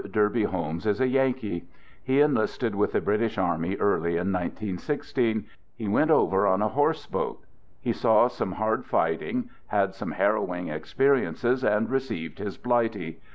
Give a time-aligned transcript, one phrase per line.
[0.09, 1.67] Derby Holmes is a Yankee.
[2.03, 5.13] He en listed with the British army early in 191 6.
[5.75, 7.43] He went over on a horse boat.
[7.79, 13.19] He saw some hard fighting, had some harrowing experiences, and re ceived his Blighty.